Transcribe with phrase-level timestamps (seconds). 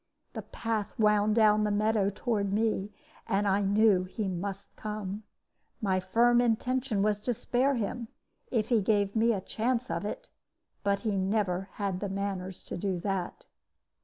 [0.33, 2.91] The path wound down the meadow toward me,
[3.27, 5.21] and I knew that he must come.
[5.79, 8.07] My firm intention was to spare him,
[8.49, 10.29] if he gave me a chance of it;
[10.81, 13.45] but he never had the manners to do that.